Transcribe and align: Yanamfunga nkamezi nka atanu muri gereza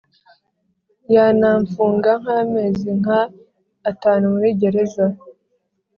Yanamfunga 1.15 2.11
nkamezi 2.21 2.89
nka 2.99 3.19
atanu 3.91 4.23
muri 4.33 4.49
gereza 4.59 5.05